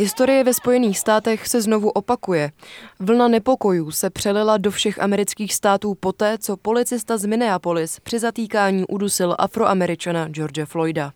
[0.00, 2.52] Historie ve Spojených státech se znovu opakuje.
[3.00, 8.84] Vlna nepokojů se přelila do všech amerických států poté, co policista z Minneapolis při zatýkání
[8.88, 11.12] udusil afroameričana George Floyda.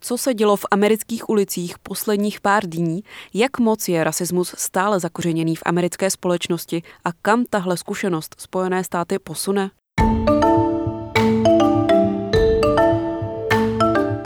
[0.00, 3.00] Co se dělo v amerických ulicích posledních pár dní,
[3.34, 9.18] jak moc je rasismus stále zakořeněný v americké společnosti a kam tahle zkušenost Spojené státy
[9.18, 9.70] posune?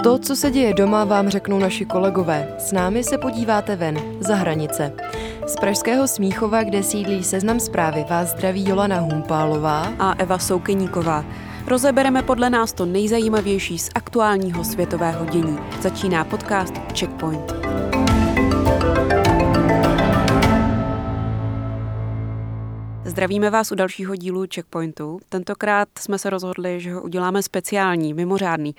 [0.05, 2.49] To, co se děje doma, vám řeknou naši kolegové.
[2.59, 4.93] S námi se podíváte ven, za hranice.
[5.47, 11.25] Z Pražského Smíchova, kde sídlí seznam zprávy, vás zdraví Jolana Humpálová a Eva Soukeníková.
[11.67, 15.59] Rozebereme podle nás to nejzajímavější z aktuálního světového dění.
[15.81, 17.84] Začíná podcast Checkpoint.
[23.07, 25.21] Zdravíme vás u dalšího dílu Checkpointu.
[25.29, 28.75] Tentokrát jsme se rozhodli, že ho uděláme speciální, mimořádný.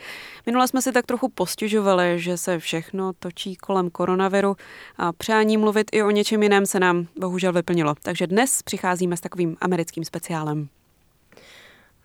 [0.46, 4.56] Minule jsme si tak trochu postěžovali, že se všechno točí kolem koronaviru
[4.98, 7.96] a přání mluvit i o něčem jiném se nám bohužel vyplnilo.
[8.02, 10.68] Takže dnes přicházíme s takovým americkým speciálem.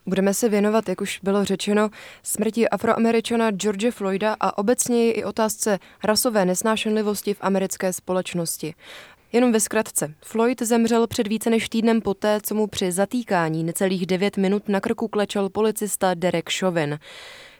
[0.06, 1.90] Budeme se věnovat, jak už bylo řečeno,
[2.22, 8.74] smrti afroameričana George Floyda a obecně i otázce rasové nesnášenlivosti v americké společnosti.
[9.32, 10.14] Jenom ve zkratce.
[10.22, 14.80] Floyd zemřel před více než týdnem poté, co mu při zatýkání necelých devět minut na
[14.80, 16.98] krku klečel policista Derek Chauvin.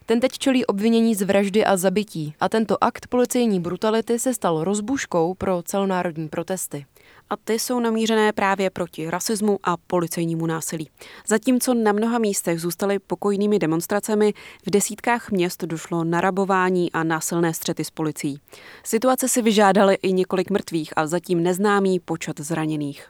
[0.06, 4.64] Ten teď čelí obvinění z vraždy a zabití a tento akt policejní brutality se stal
[4.64, 6.86] rozbuškou pro celonárodní protesty
[7.30, 10.90] a ty jsou namířené právě proti rasismu a policejnímu násilí.
[11.26, 14.32] Zatímco na mnoha místech zůstaly pokojnými demonstracemi,
[14.66, 18.40] v desítkách měst došlo na rabování a násilné střety s policií.
[18.84, 23.06] Situace si vyžádaly i několik mrtvých a zatím neznámý počet zraněných.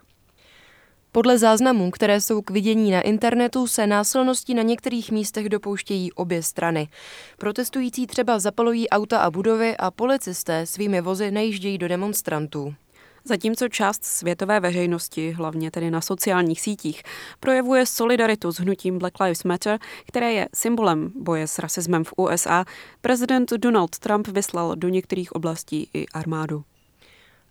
[1.12, 6.43] Podle záznamů, které jsou k vidění na internetu, se násilnosti na některých místech dopouštějí obě
[6.43, 6.89] strany.
[7.39, 12.75] Protestující třeba zapalují auta a budovy a policisté svými vozy nejíždějí do demonstrantů.
[13.25, 17.03] Zatímco část světové veřejnosti, hlavně tedy na sociálních sítích,
[17.41, 22.65] projevuje solidaritu s hnutím Black Lives Matter, které je symbolem boje s rasismem v USA,
[23.01, 26.65] prezident Donald Trump vyslal do některých oblastí i armádu.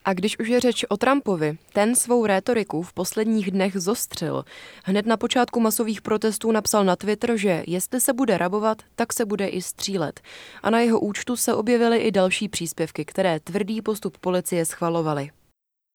[0.06, 4.46] A když už je řeč o Trumpovi, ten svou rétoriku v posledních dnech zostřil.
[4.84, 9.26] Hned na počátku masových protestů napsal na Twitter, že jestli se bude rabovat, tak se
[9.26, 10.22] bude i střílet.
[10.64, 15.32] A na jeho účtu se objevily i další příspěvky, které tvrdý postup policie schvalovaly.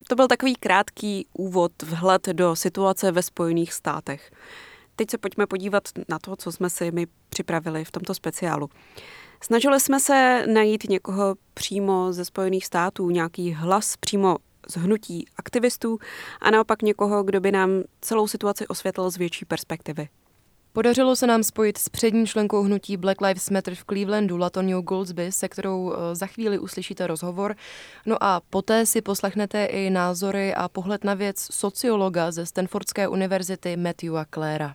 [0.09, 4.31] To byl takový krátký úvod, vhled do situace ve Spojených státech.
[4.97, 8.71] Teď se pojďme podívat na to, co jsme si my připravili v tomto speciálu.
[9.43, 14.37] Snažili jsme se najít někoho přímo ze Spojených států, nějaký hlas přímo
[14.69, 15.99] z hnutí aktivistů
[16.41, 20.09] a naopak někoho, kdo by nám celou situaci osvětlil z větší perspektivy.
[20.75, 25.33] Podařilo se nám spojit s přední členkou hnutí Black Lives Matter v Clevelandu, Latoniou Goldsby,
[25.33, 27.57] se kterou eh, za chvíli uslyšíte rozhovor.
[28.07, 33.77] No a poté si poslechnete i názory a pohled na věc sociologa ze Stanfordské univerzity
[33.77, 34.75] Matthewa Cléra.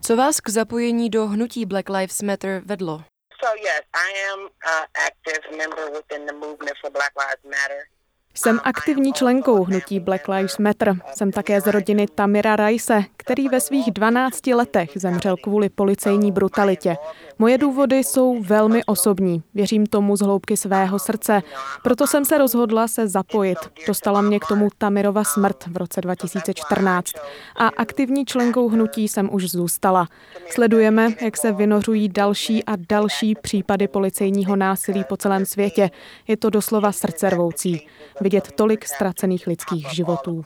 [0.00, 3.02] Co vás k zapojení do hnutí Black Lives Matter vedlo?
[3.44, 7.93] So yes, I am an active member within the movement for Black Lives Matter.
[8.36, 10.94] Jsem aktivní členkou hnutí Black Lives Matter.
[11.14, 16.96] Jsem také z rodiny Tamira Rajse, který ve svých 12 letech zemřel kvůli policejní brutalitě.
[17.38, 19.42] Moje důvody jsou velmi osobní.
[19.54, 21.42] Věřím tomu z hloubky svého srdce.
[21.82, 23.58] Proto jsem se rozhodla se zapojit.
[23.86, 27.12] Dostala mě k tomu Tamirova smrt v roce 2014.
[27.56, 30.08] A aktivní členkou hnutí jsem už zůstala.
[30.50, 35.90] Sledujeme, jak se vynořují další a další případy policejního násilí po celém světě.
[36.28, 37.86] Je to doslova srdcervoucí
[38.24, 40.42] vidět tolik ztracených lidských životů.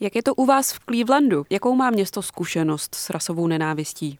[0.00, 1.44] Jak je to u vás v Clevelandu?
[1.50, 4.18] Jakou má město zkušenost s rasovou nenávistí?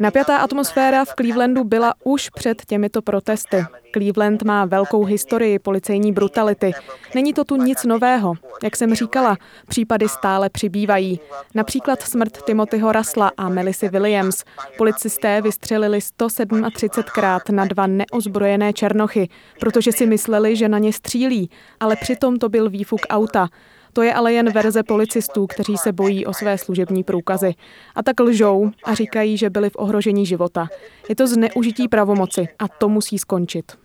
[0.00, 3.64] Napjatá atmosféra v Clevelandu byla už před těmito protesty.
[3.92, 6.72] Cleveland má velkou historii policejní brutality.
[7.14, 8.34] Není to tu nic nového.
[8.64, 9.36] Jak jsem říkala,
[9.68, 11.20] případy stále přibývají.
[11.54, 14.44] Například smrt Timothyho Rasla a Melissy Williams.
[14.78, 19.28] Policisté vystřelili 137krát na dva neozbrojené černochy,
[19.60, 21.50] protože si mysleli, že na ně střílí,
[21.80, 23.48] ale přitom to byl výfuk auta.
[23.92, 27.54] To je ale jen verze policistů, kteří se bojí o své služební průkazy.
[27.94, 30.68] A tak lžou a říkají, že byli v ohrožení života.
[31.08, 33.78] Je to zneužití pravomoci a to musí skončit.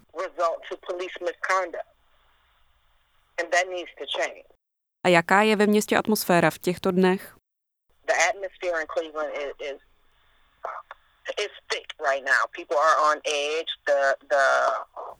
[5.03, 7.35] A jaká je ve městě atmosféra v těchto dnech?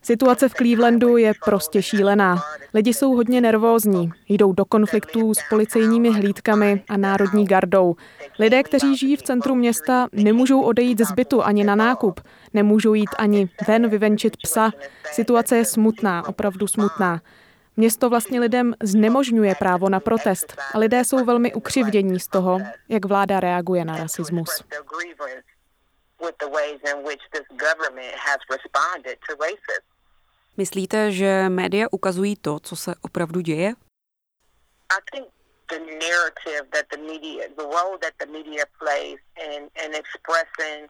[0.01, 2.43] Situace v Clevelandu je prostě šílená.
[2.73, 7.95] Lidi jsou hodně nervózní, jdou do konfliktů s policejními hlídkami a národní gardou.
[8.39, 12.19] Lidé, kteří žijí v centru města, nemůžou odejít z bytu ani na nákup,
[12.53, 14.71] nemůžou jít ani ven vyvenčit psa.
[15.11, 17.21] Situace je smutná, opravdu smutná.
[17.77, 22.59] Město vlastně lidem znemožňuje právo na protest a lidé jsou velmi ukřivdění z toho,
[22.89, 24.63] jak vláda reaguje na rasismus.
[30.57, 33.73] Myslíte, že média ukazují to, co se opravdu děje?
[35.69, 40.89] the narrative that the media, the role that the media plays in, in expressing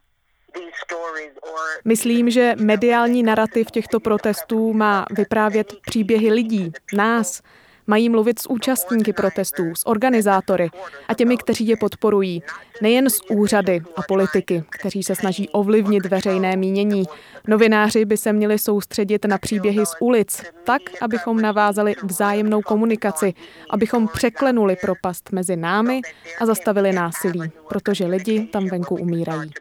[1.85, 7.41] Myslím, že mediální narrativ těchto protestů má vyprávět příběhy lidí, nás,
[7.87, 10.69] Mají mluvit s účastníky protestů, s organizátory
[11.07, 12.43] a těmi, kteří je podporují.
[12.81, 17.05] Nejen s úřady a politiky, kteří se snaží ovlivnit veřejné mínění.
[17.47, 23.33] Novináři by se měli soustředit na příběhy z ulic, tak, abychom navázali vzájemnou komunikaci,
[23.69, 26.01] abychom překlenuli propast mezi námi
[26.39, 29.51] a zastavili násilí, protože lidi tam venku umírají.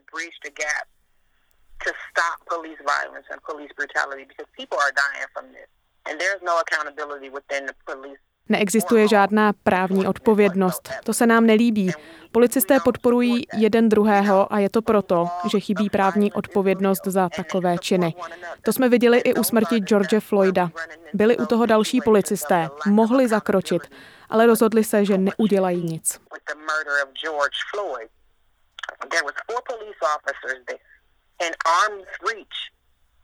[8.49, 10.91] Neexistuje žádná právní odpovědnost.
[11.05, 11.93] To se nám nelíbí.
[12.33, 18.15] Policisté podporují jeden druhého a je to proto, že chybí právní odpovědnost za takové činy.
[18.63, 20.71] To jsme viděli i u smrti George Floyda.
[21.15, 23.83] Byli u toho další policisté, mohli zakročit,
[24.29, 26.21] ale rozhodli se, že neudělají nic.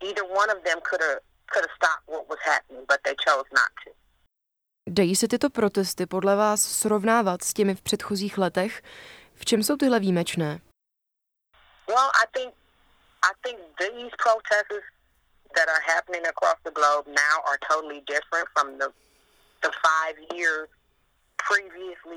[0.03, 1.21] Either one of them could have
[1.53, 3.91] could have stopped what was happening, but they chose not to.
[4.91, 8.83] Dají se tyto protesty podle vás srovnávat s těmi v předchozích letech?
[9.35, 10.61] V čem jsou tyhle výjimečné?
[11.89, 12.55] Well, I think
[13.23, 14.87] I think these protests
[15.57, 18.89] that are happening across the globe now are totally different from the
[19.63, 20.69] the five years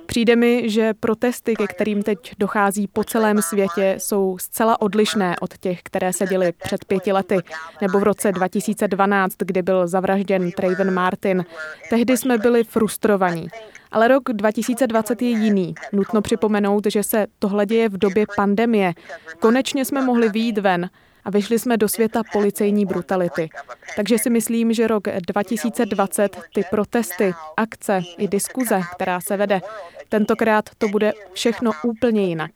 [0.06, 5.58] Přijde mi, že protesty, ke kterým teď dochází po celém světě, jsou zcela odlišné od
[5.58, 7.38] těch, které se děly před pěti lety,
[7.82, 11.46] nebo v roce 2012, kdy byl zavražděn Trayvon Martin.
[11.90, 13.48] Tehdy jsme byli frustrovaní.
[13.92, 15.76] Ale rok 2020 je jiný.
[15.92, 18.94] Nutno připomenout, že se tohle děje v době pandemie.
[19.40, 20.90] Konečně jsme mohli výjít ven
[21.26, 23.50] a vyšli jsme do světa policejní brutality.
[23.96, 29.62] Takže si myslím, že rok 2020, ty protesty, akce i diskuze, která se vede,
[30.10, 32.52] tentokrát to bude všechno úplně jinak.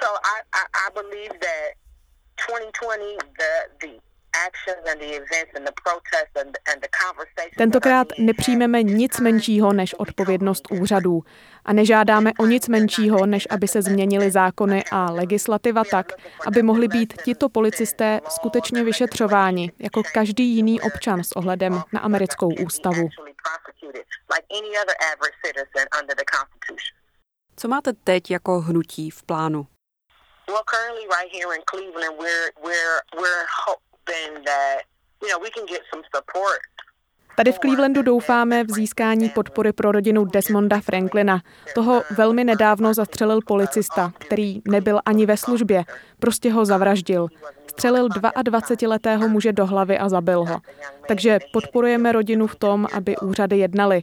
[0.00, 1.76] So I, I, I believe that
[2.36, 4.05] 2020, the, the
[7.58, 11.22] Tentokrát nepřijmeme nic menšího než odpovědnost úřadů
[11.64, 16.12] a nežádáme o nic menšího, než aby se změnily zákony a legislativa tak,
[16.46, 22.48] aby mohli být tito policisté skutečně vyšetřováni jako každý jiný občan s ohledem na americkou
[22.66, 23.08] ústavu.
[27.56, 29.66] Co máte teď jako hnutí v plánu?
[37.36, 41.42] Tady v Clevelandu doufáme v získání podpory pro rodinu Desmonda Franklina.
[41.74, 45.84] Toho velmi nedávno zastřelil policista, který nebyl ani ve službě,
[46.18, 47.28] prostě ho zavraždil.
[47.66, 50.60] Střelil 22-letého muže do hlavy a zabil ho.
[51.08, 54.02] Takže podporujeme rodinu v tom, aby úřady jednali.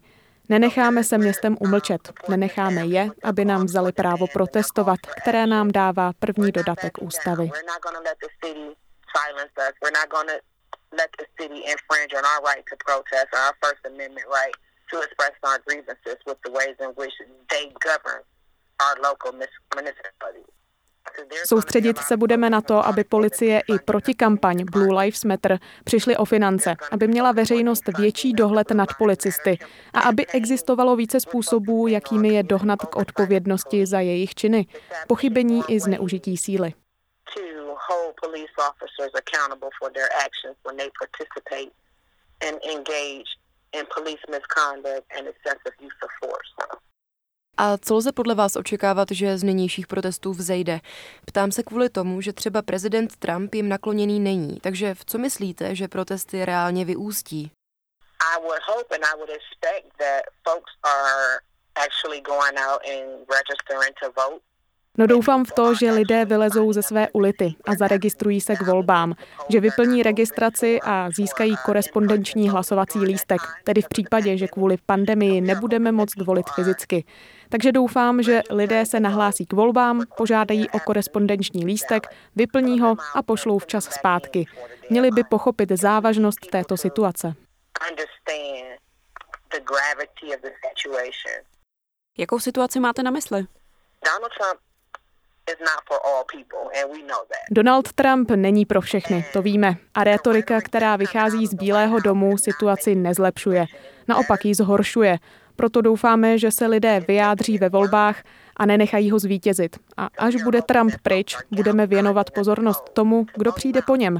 [0.49, 6.51] Nenecháme se městem umlčet, nenecháme je, aby nám vzali právo protestovat, které nám dává první
[6.51, 7.51] dodatek ústavy
[9.23, 9.73] silence us.
[9.81, 10.39] We're not going to
[10.99, 14.55] let the city infringe on our right to protest, our First Amendment right
[14.91, 17.15] to express our grievances with the ways in which
[17.51, 18.21] they govern
[18.85, 20.53] our local municipalities.
[21.45, 26.75] Soustředit se budeme na to, aby policie i protikampaň Blue Lives Matter přišly o finance,
[26.91, 29.57] aby měla veřejnost větší dohled nad policisty
[29.93, 34.65] a aby existovalo více způsobů, jakými je dohnat k odpovědnosti za jejich činy,
[35.07, 36.73] pochybení i zneužití síly
[37.89, 41.71] hold police officers accountable for their actions when they participate
[42.45, 43.29] and engage
[43.77, 46.53] in police misconduct and excessive use of force.
[47.57, 50.79] A co lze podle vás očekávat, že z nynějších protestů vzejde?
[51.25, 54.59] Ptám se kvůli tomu, že třeba prezident Trump jim nakloněný není.
[54.59, 57.51] Takže v co myslíte, že protesty reálně vyústí?
[58.35, 61.39] I would hope and I would expect that folks are
[61.75, 64.41] actually going out and registering to vote.
[64.97, 69.15] No doufám v to, že lidé vylezou ze své ulity a zaregistrují se k volbám,
[69.49, 75.91] že vyplní registraci a získají korespondenční hlasovací lístek, tedy v případě, že kvůli pandemii nebudeme
[75.91, 77.05] moct volit fyzicky.
[77.49, 83.23] Takže doufám, že lidé se nahlásí k volbám, požádají o korespondenční lístek, vyplní ho a
[83.23, 84.45] pošlou včas zpátky.
[84.89, 87.33] Měli by pochopit závažnost této situace.
[92.17, 93.45] Jakou situaci máte na mysli?
[94.05, 94.72] Donald Trump
[97.51, 99.75] Donald Trump není pro všechny, to víme.
[99.93, 103.65] A retorika, která vychází z Bílého domu, situaci nezlepšuje.
[104.07, 105.17] Naopak ji zhoršuje.
[105.55, 108.23] Proto doufáme, že se lidé vyjádří ve volbách
[108.57, 109.77] a nenechají ho zvítězit.
[109.97, 114.19] A až bude Trump pryč, budeme věnovat pozornost tomu, kdo přijde po něm.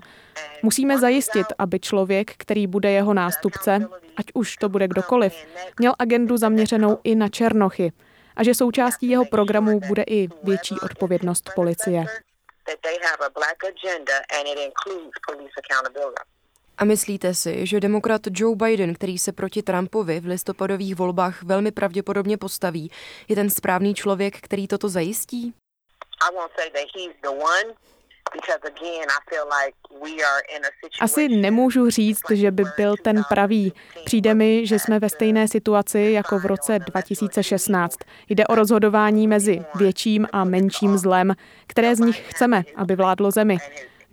[0.64, 3.88] Musíme zajistit, aby člověk, který bude jeho nástupce,
[4.18, 5.34] ať už to bude kdokoliv,
[5.80, 7.92] měl agendu zaměřenou i na Černochy
[8.36, 12.06] a že součástí jeho programu bude i větší odpovědnost policie.
[16.78, 21.72] A myslíte si, že demokrat Joe Biden, který se proti Trumpovi v listopadových volbách velmi
[21.72, 22.92] pravděpodobně postaví,
[23.28, 25.54] je ten správný člověk, který toto zajistí?
[31.02, 33.74] Asi nemůžu říct, že by byl ten pravý.
[34.06, 37.98] Přijde mi, že jsme ve stejné situaci jako v roce 2016.
[38.30, 41.36] Jde o rozhodování mezi větším a menším zlem,
[41.68, 43.58] které z nich chceme, aby vládlo zemi.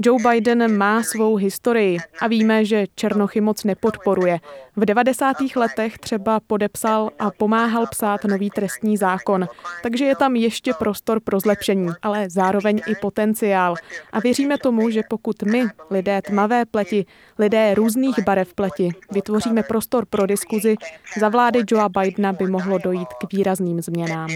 [0.03, 4.39] Joe Biden má svou historii a víme, že Černochy moc nepodporuje.
[4.77, 5.37] V 90.
[5.57, 9.49] letech třeba podepsal a pomáhal psát nový trestní zákon,
[9.83, 13.75] takže je tam ještě prostor pro zlepšení, ale zároveň i potenciál.
[14.13, 17.07] A věříme tomu, že pokud my, lidé tmavé pleti,
[17.39, 20.75] lidé různých barev pleti, vytvoříme prostor pro diskuzi,
[21.19, 24.29] za vlády Joea Bidena by mohlo dojít k výrazným změnám.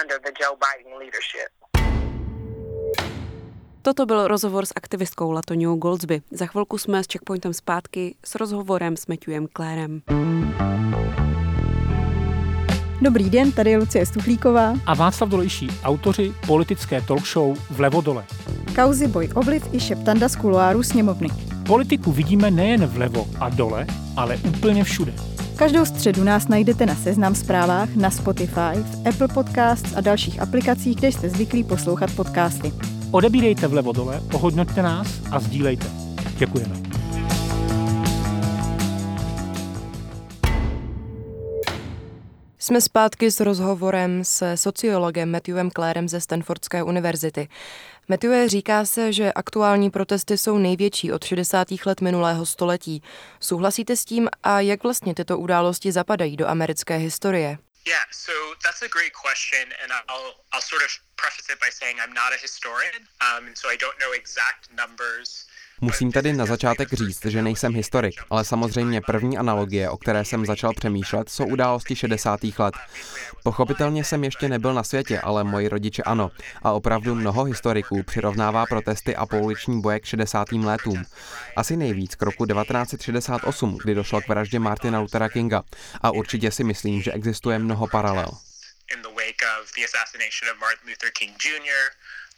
[0.00, 1.63] under the Joe Biden leadership.
[3.84, 6.22] Toto byl rozhovor s aktivistkou Latoniou Goldsby.
[6.30, 10.02] Za chvilku jsme s Checkpointem zpátky s rozhovorem s Matthewem Klérem.
[13.00, 18.24] Dobrý den, tady je Lucie Stuchlíková a Václav Dolejší, autoři politické talk show Vlevo dole.
[18.74, 21.28] Kauzy Boj Obliv i šeptanda z kuloáru sněmovny.
[21.66, 23.86] Politiku vidíme nejen vlevo a dole,
[24.16, 25.14] ale úplně všude.
[25.56, 30.96] Každou středu nás najdete na Seznam zprávách, na Spotify, v Apple Podcasts a dalších aplikacích,
[30.96, 32.72] kde jste zvyklí poslouchat podcasty.
[33.14, 35.86] Odebírejte vlevo dole, ohodnoťte nás a sdílejte.
[36.36, 36.82] Děkujeme.
[42.58, 47.48] Jsme zpátky s rozhovorem se sociologem Matthewem Klérem ze Stanfordské univerzity.
[48.08, 51.68] Matthew říká se, že aktuální protesty jsou největší od 60.
[51.86, 53.02] let minulého století.
[53.40, 57.58] Souhlasíte s tím a jak vlastně tyto události zapadají do americké historie?
[57.86, 58.32] Yeah, so
[58.64, 62.32] that's a great question, and I'll I'll sort of preface it by saying I'm not
[62.32, 65.44] a historian, um, and so I don't know exact numbers.
[65.84, 70.46] Musím tedy na začátek říct, že nejsem historik, ale samozřejmě první analogie, o které jsem
[70.46, 72.40] začal přemýšlet, jsou události 60.
[72.58, 72.74] let.
[73.42, 76.30] Pochopitelně jsem ještě nebyl na světě, ale moji rodiče ano.
[76.62, 80.52] A opravdu mnoho historiků přirovnává protesty a pouliční boje k 60.
[80.52, 81.04] letům.
[81.56, 85.62] Asi nejvíc k roku 1968, kdy došlo k vraždě Martina Luthera Kinga.
[86.00, 88.28] A určitě si myslím, že existuje mnoho paralel.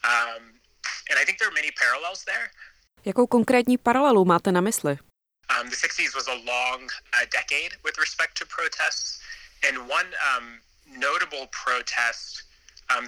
[0.04, 0.42] Um,
[1.10, 2.50] and I think there are many parallels there.
[3.06, 4.98] Jakou konkrétní paralelu máte na mysli?
[5.46, 6.82] Um, the 60s was a long
[7.14, 9.20] uh, decade with respect to protests,
[9.68, 10.58] and one um,
[10.98, 12.42] notable protest
[12.86, 13.06] Um,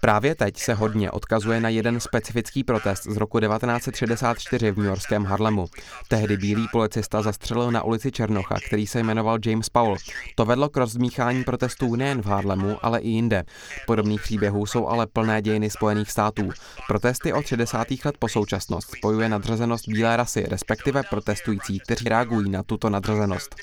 [0.00, 5.66] Právě teď se hodně odkazuje na jeden specifický protest z roku 1964 v newyorském Harlemu.
[6.08, 9.96] Tehdy bílý policista zastřelil na ulici Černocha, který se jmenoval James Powell.
[10.34, 13.44] To vedlo k rozdmíchání protestů nejen v Harlemu, ale i jinde.
[13.86, 16.50] Podobných příběhů jsou ale plné dějiny Spojených států.
[16.86, 17.86] Protesty od 60.
[18.04, 23.54] let po současnost spojuje nadřazenost bílé rasy, respektive protestující, kteří reagují na tuto nadřazenost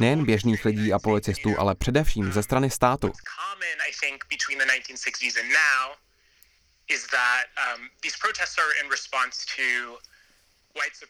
[0.00, 3.12] nejen běžných lidí a policistů, ale především ze strany státu.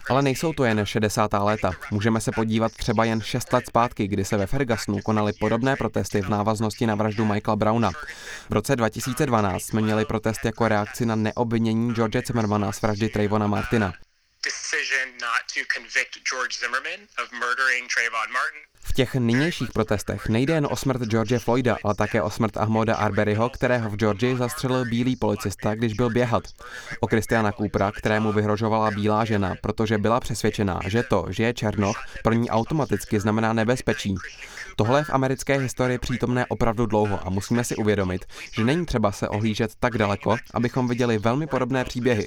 [0.09, 1.31] Ale nejsou to jen 60.
[1.33, 1.73] léta.
[1.91, 6.23] Můžeme se podívat třeba jen 6 let zpátky, kdy se ve Fergusonu konaly podobné protesty
[6.23, 7.91] v návaznosti na vraždu Michaela Browna.
[8.49, 13.47] V roce 2012 jsme měli protest jako reakci na neobvinění George Zimmermana z vraždy Trayvona
[13.47, 13.93] Martina.
[18.83, 22.97] V těch nynějších protestech nejde jen o smrt George Floyda, ale také o smrt Ahmoda
[22.97, 26.43] Arberyho, kterého v Georgii zastřelil bílý policista, když byl běhat.
[27.01, 31.97] O Christiana Coopera, kterému vyhrožovala bílá žena, protože byla přesvědčená, že to, že je černoch,
[32.23, 34.15] pro ní automaticky znamená nebezpečí.
[34.77, 39.13] Tohle je v americké historii přítomné opravdu dlouho a musíme si uvědomit, že není třeba
[39.13, 42.27] se ohlížet tak daleko, abychom viděli velmi podobné příběhy.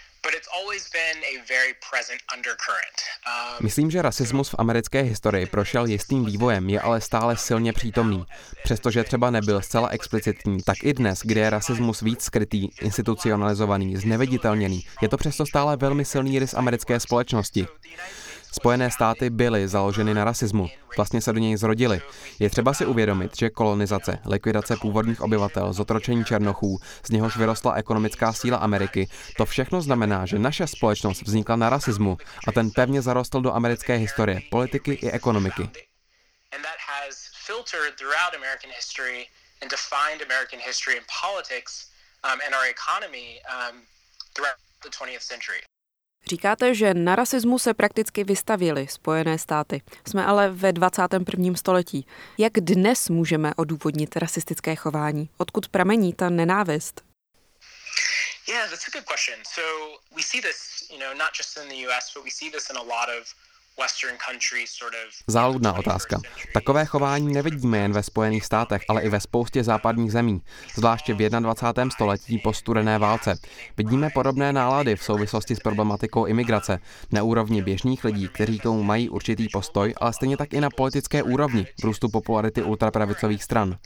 [3.25, 8.25] Um, Myslím, že rasismus v americké historii prošel jistým vývojem, je ale stále silně přítomný.
[8.63, 14.85] Přestože třeba nebyl zcela explicitní, tak i dnes, kdy je rasismus víc skrytý, institucionalizovaný, zneviditelněný,
[15.01, 17.67] je to přesto stále velmi silný rys americké společnosti.
[18.53, 22.01] Spojené státy byly založeny na rasismu, vlastně se do něj zrodily.
[22.39, 28.33] Je třeba si uvědomit, že kolonizace, likvidace původních obyvatel, zotročení černochů, z něhož vyrostla ekonomická
[28.33, 32.17] síla Ameriky, to všechno znamená, že naše společnost vznikla na rasismu
[32.47, 35.69] a ten pevně zarostl do americké historie, politiky i ekonomiky.
[44.33, 45.70] Throughout the 20th century.
[46.29, 49.81] Říkáte, že na rasismu se prakticky vystavili Spojené státy.
[50.07, 51.55] Jsme ale ve 21.
[51.55, 52.05] století.
[52.37, 55.29] Jak dnes můžeme odůvodnit rasistické chování?
[55.37, 57.01] Odkud pramení ta nenávist?
[58.47, 59.37] Yeah, that's a good question.
[59.43, 59.61] So
[60.15, 62.77] we see this, you know, not just in the US, but we see this in
[62.77, 63.33] a lot of
[65.27, 66.21] Záludná otázka.
[66.53, 70.41] Takové chování nevidíme jen ve Spojených státech, ale i ve spoustě západních zemí,
[70.75, 71.89] zvláště v 21.
[71.91, 73.35] století po studené válce.
[73.77, 76.79] Vidíme podobné nálady v souvislosti s problematikou imigrace
[77.11, 80.69] na úrovni běžných lidí, kteří k tomu mají určitý postoj, ale stejně tak i na
[80.69, 83.77] politické úrovni v růstu popularity ultrapravicových stran.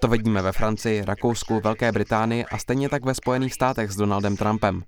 [0.00, 4.36] To vidíme ve Francii, Rakousku, Velké Británii a stejně tak ve Spojených státech s Donaldem
[4.36, 4.82] Trumpem.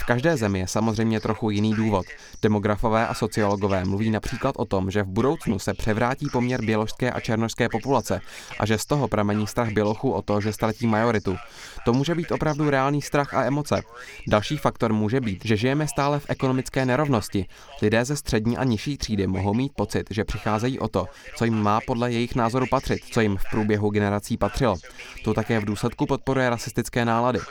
[0.00, 2.06] V každé zemi je samozřejmě trochu jiný důvod.
[2.42, 7.20] Demografové a sociologové mluví například o tom, že v budoucnu se převrátí poměr běložské a
[7.20, 8.20] černožské populace
[8.58, 11.36] a že z toho pramení strach bělochů o to, že ztratí majoritu.
[11.84, 13.82] To může být opravdu reálný strach a emoce.
[14.28, 17.46] Další faktor může být, že žijeme stále v ekonomické nerovnosti.
[17.82, 21.62] Lidé ze střední a nižší třídy mohou mít pocit, že přicházejí o to, co jim
[21.62, 24.76] má podle jejich názoru patřit, co jim v průběhu generací patří patřilo.
[25.24, 27.38] To také v důsledku podporuje rasistické nálady.
[27.38, 27.46] Um,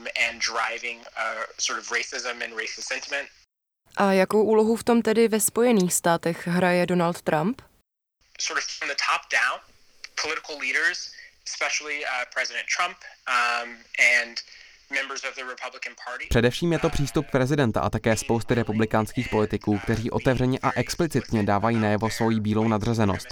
[0.00, 0.06] uh,
[3.96, 7.62] A jakou úlohu v tom tedy ve Spojených státech hraje Donald Trump?
[11.46, 12.96] especially uh, President Trump
[13.28, 14.42] um, and
[16.28, 21.76] Především je to přístup prezidenta a také spousty republikánských politiků, kteří otevřeně a explicitně dávají
[21.76, 23.28] najevo svoji bílou nadřazenost.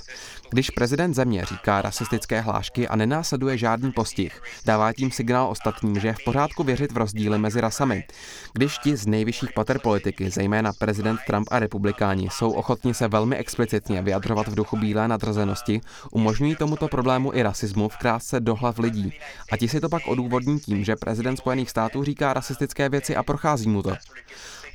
[0.50, 6.08] Když prezident země říká rasistické hlášky a nenásleduje žádný postih, dává tím signál ostatním, že
[6.08, 8.04] je v pořádku věřit v rozdíly mezi rasami.
[8.52, 13.36] Když ti z nejvyšších pater politiky, zejména prezident Trump a republikáni, jsou ochotni se velmi
[13.36, 15.80] explicitně vyjadřovat v duchu bílé nadřazenosti,
[16.12, 19.12] umožňují tomuto problému i rasismu vkrást se do hlav lidí.
[19.52, 23.22] A ti si to pak odůvodní tím, že prezident Spojených států říká rasistické věci a
[23.22, 23.96] prochází mu to.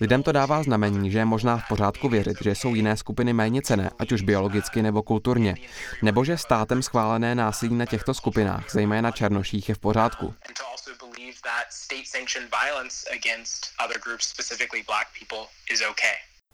[0.01, 3.61] Lidem to dává znamení, že je možná v pořádku věřit, že jsou jiné skupiny méně
[3.61, 5.55] cené, ať už biologicky nebo kulturně,
[6.01, 10.33] nebo že státem schválené násilí na těchto skupinách, zejména černoších, je v pořádku.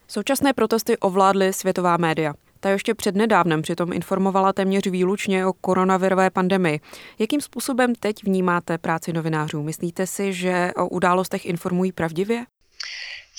[0.07, 2.33] Současné protesty ovládly světová média.
[2.63, 6.79] Ta ještě přednedávnem přitom informovala téměř výlučně o koronavirové pandemii.
[7.19, 9.63] Jakým způsobem teď vnímáte práci novinářů?
[9.63, 12.35] Myslíte si, že o událostech informují pravdivě?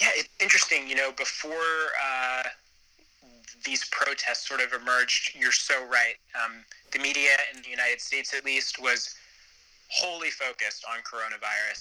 [0.01, 1.71] Yeah, it's interesting, you know, before
[2.07, 2.43] uh,
[3.65, 6.17] these protests sort of emerged, you're so right.
[6.41, 6.53] Um,
[6.93, 9.01] the media in the United States at least was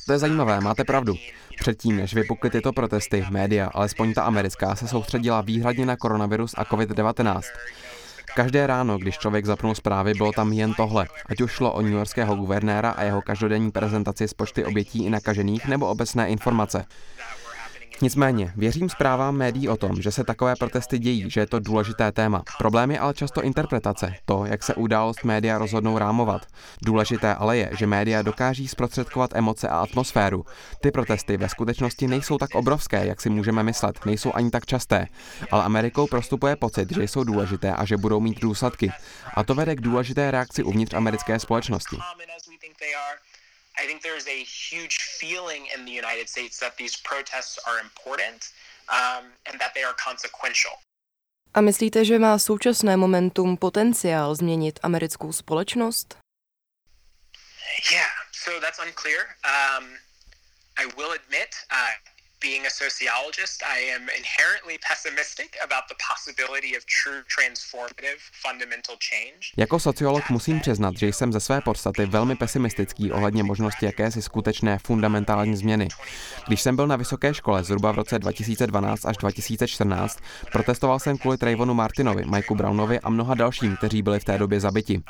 [0.06, 1.16] to je zajímavé, máte pravdu.
[1.60, 6.64] Předtím, než vypukly tyto protesty, média, alespoň ta americká, se soustředila výhradně na koronavirus a
[6.64, 7.42] COVID-19.
[8.36, 11.08] Každé ráno, když člověk zapnul zprávy, bylo tam jen tohle.
[11.26, 15.66] Ať už šlo o newyorského guvernéra a jeho každodenní prezentaci z počty obětí i nakažených
[15.66, 16.86] nebo obecné informace.
[18.02, 22.12] Nicméně, věřím zprávám médií o tom, že se takové protesty dějí, že je to důležité
[22.12, 22.44] téma.
[22.58, 26.42] Problém je ale často interpretace, to, jak se událost média rozhodnou rámovat.
[26.86, 30.46] Důležité ale je, že média dokáží zprostředkovat emoce a atmosféru.
[30.82, 35.08] Ty protesty ve skutečnosti nejsou tak obrovské, jak si můžeme myslet, nejsou ani tak časté.
[35.52, 38.92] Ale Amerikou prostupuje pocit, že jsou důležité a že budou mít důsledky.
[39.34, 41.98] A to vede k důležité reakci uvnitř americké společnosti.
[43.84, 48.42] I think there's a huge feeling in the United States that these protests are important
[48.88, 50.72] um, and that they are consequential.
[51.54, 56.18] A myslíte, že má současné momentum potenciál změnit americkou společnost?
[57.92, 59.20] Yeah, so that's unclear.
[59.46, 59.86] Um,
[60.78, 61.94] I will admit, uh,
[62.44, 69.42] being a sociologist, I am inherently pessimistic about the possibility of true transformative fundamental change.
[69.58, 74.80] Jako sociolog musím přiznat, že jsem ze své podstaty velmi pesimistický ohledně možnosti jakési skutečné
[74.86, 75.88] fundamentální změny.
[76.48, 80.20] Když jsem byl na vysoké škole zhruba v roce 2012 až 2014,
[80.52, 84.60] protestoval jsem kvůli Trayvonu Martinovi, Mikeu Brownovi a mnoha dalším, kteří byli v té době
[84.60, 85.02] zabiti.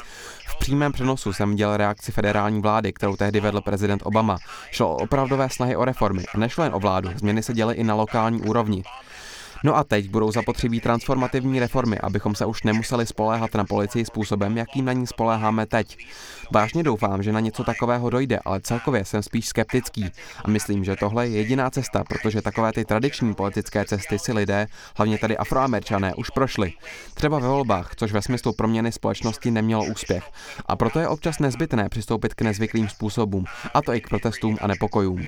[0.47, 4.37] V přímém přenosu jsem dělal reakci federální vlády, kterou tehdy vedl prezident Obama.
[4.71, 7.83] Šlo o opravdové snahy o reformy a nešlo jen o vládu, změny se děly i
[7.83, 8.83] na lokální úrovni.
[9.65, 14.57] No a teď budou zapotřebí transformativní reformy, abychom se už nemuseli spoléhat na policii způsobem,
[14.57, 15.97] jakým na ní spoléháme teď.
[16.51, 20.11] Vážně doufám, že na něco takového dojde, ale celkově jsem spíš skeptický
[20.45, 24.67] a myslím, že tohle je jediná cesta, protože takové ty tradiční politické cesty si lidé,
[24.97, 26.73] hlavně tady afroameričané, už prošli.
[27.13, 30.23] Třeba ve volbách, což ve smyslu proměny společnosti nemělo úspěch.
[30.65, 34.67] A proto je občas nezbytné přistoupit k nezvyklým způsobům, a to i k protestům a
[34.67, 35.27] nepokojům.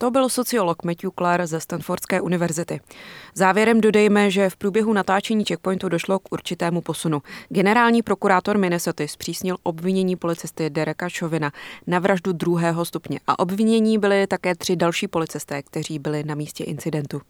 [0.00, 2.80] To byl sociolog Matthew Clark ze Stanfordské univerzity.
[3.34, 7.22] Závěrem dodejme, že v průběhu natáčení checkpointu došlo k určitému posunu.
[7.48, 11.52] Generální prokurátor Minnesota zpřísnil obvinění policisty Dereka Chauvina
[11.86, 16.64] na vraždu druhého stupně a obvinění byly také tři další policisté, kteří byli na místě
[16.64, 17.20] incidentu.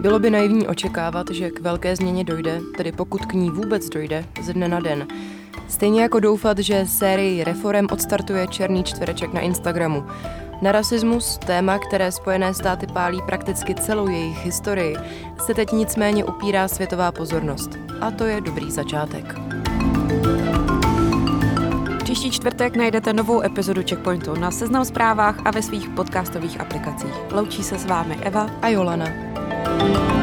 [0.00, 4.24] Bylo by naivní očekávat, že k velké změně dojde, tedy pokud k ní vůbec dojde,
[4.42, 5.06] ze dne na den.
[5.68, 10.04] Stejně jako doufat, že sérii reform odstartuje černý čtvereček na Instagramu.
[10.62, 14.96] Na rasismus, téma, které Spojené státy pálí prakticky celou jejich historii,
[15.46, 17.70] se teď nicméně upírá světová pozornost.
[18.00, 19.34] A to je dobrý začátek.
[22.04, 27.14] Příští čtvrtek najdete novou epizodu Checkpointu na Seznam zprávách a ve svých podcastových aplikacích.
[27.32, 29.06] Loučí se s vámi Eva a Jolana.
[29.66, 30.15] thank you